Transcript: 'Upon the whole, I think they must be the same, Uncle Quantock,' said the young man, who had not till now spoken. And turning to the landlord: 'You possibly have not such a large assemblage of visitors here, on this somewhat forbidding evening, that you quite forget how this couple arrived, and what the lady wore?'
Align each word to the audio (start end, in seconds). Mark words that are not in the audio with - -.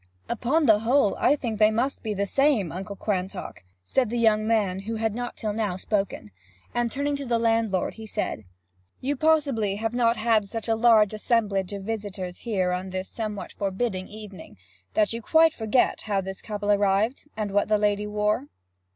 'Upon 0.27 0.65
the 0.65 0.79
whole, 0.79 1.15
I 1.19 1.35
think 1.35 1.59
they 1.59 1.69
must 1.69 2.01
be 2.01 2.15
the 2.15 2.25
same, 2.25 2.71
Uncle 2.71 2.95
Quantock,' 2.95 3.63
said 3.83 4.09
the 4.09 4.17
young 4.17 4.47
man, 4.47 4.79
who 4.79 4.95
had 4.95 5.13
not 5.13 5.37
till 5.37 5.53
now 5.53 5.75
spoken. 5.75 6.31
And 6.73 6.91
turning 6.91 7.15
to 7.17 7.25
the 7.27 7.37
landlord: 7.37 7.93
'You 8.99 9.15
possibly 9.15 9.75
have 9.75 9.93
not 9.93 10.17
such 10.47 10.67
a 10.67 10.73
large 10.75 11.13
assemblage 11.13 11.71
of 11.71 11.83
visitors 11.83 12.39
here, 12.39 12.71
on 12.71 12.89
this 12.89 13.09
somewhat 13.09 13.51
forbidding 13.51 14.07
evening, 14.07 14.57
that 14.95 15.13
you 15.13 15.21
quite 15.21 15.53
forget 15.53 16.01
how 16.01 16.19
this 16.19 16.41
couple 16.41 16.71
arrived, 16.71 17.27
and 17.37 17.51
what 17.51 17.67
the 17.67 17.77
lady 17.77 18.07
wore?' 18.07 18.47